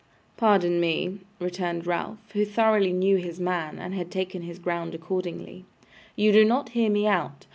[0.35, 5.63] 'Pardon me,' returned Ralph, who thoroughly knew his man, and had taken his ground accordingly;
[6.15, 7.45] 'you do not hear me out.